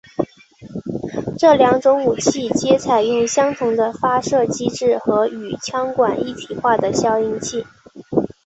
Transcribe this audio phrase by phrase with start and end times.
[1.37, 7.63] 这两种武器皆采用相同的发射机制和与枪管一体化的消音器。